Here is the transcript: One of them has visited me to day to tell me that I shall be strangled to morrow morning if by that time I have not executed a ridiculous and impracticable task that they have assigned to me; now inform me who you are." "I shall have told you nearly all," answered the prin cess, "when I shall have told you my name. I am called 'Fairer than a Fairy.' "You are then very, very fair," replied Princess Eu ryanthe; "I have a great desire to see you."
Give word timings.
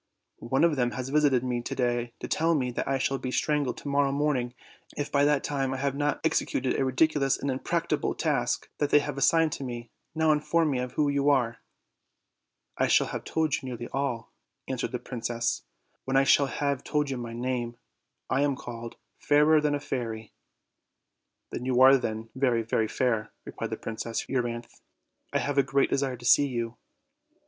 One 0.39 0.63
of 0.63 0.77
them 0.77 0.89
has 0.93 1.09
visited 1.09 1.43
me 1.43 1.61
to 1.61 1.75
day 1.75 2.13
to 2.21 2.27
tell 2.27 2.55
me 2.55 2.71
that 2.71 2.87
I 2.87 2.97
shall 2.97 3.19
be 3.19 3.29
strangled 3.29 3.77
to 3.77 3.87
morrow 3.87 4.11
morning 4.11 4.55
if 4.97 5.11
by 5.11 5.25
that 5.25 5.43
time 5.43 5.75
I 5.75 5.77
have 5.77 5.93
not 5.93 6.19
executed 6.25 6.73
a 6.79 6.83
ridiculous 6.83 7.37
and 7.37 7.51
impracticable 7.51 8.15
task 8.15 8.67
that 8.79 8.89
they 8.89 8.97
have 8.97 9.15
assigned 9.19 9.51
to 9.51 9.63
me; 9.63 9.91
now 10.15 10.31
inform 10.31 10.71
me 10.71 10.79
who 10.95 11.07
you 11.07 11.29
are." 11.29 11.59
"I 12.79 12.87
shall 12.87 13.05
have 13.13 13.23
told 13.23 13.53
you 13.53 13.59
nearly 13.61 13.89
all," 13.89 14.31
answered 14.67 14.91
the 14.91 14.97
prin 14.97 15.21
cess, 15.21 15.61
"when 16.05 16.17
I 16.17 16.23
shall 16.23 16.47
have 16.47 16.83
told 16.83 17.11
you 17.11 17.17
my 17.17 17.33
name. 17.33 17.77
I 18.27 18.41
am 18.41 18.55
called 18.55 18.95
'Fairer 19.19 19.61
than 19.61 19.75
a 19.75 19.79
Fairy.' 19.79 20.33
"You 21.53 21.79
are 21.79 21.95
then 21.95 22.29
very, 22.33 22.63
very 22.63 22.87
fair," 22.87 23.31
replied 23.45 23.79
Princess 23.83 24.27
Eu 24.27 24.41
ryanthe; 24.41 24.81
"I 25.31 25.37
have 25.37 25.59
a 25.59 25.61
great 25.61 25.91
desire 25.91 26.17
to 26.17 26.25
see 26.25 26.47
you." 26.47 26.77